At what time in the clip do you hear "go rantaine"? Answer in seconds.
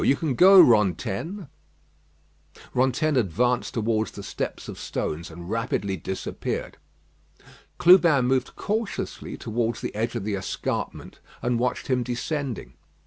0.33-1.47